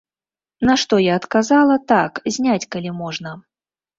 [0.69, 3.37] На што я адказала, так, зняць, калі можна.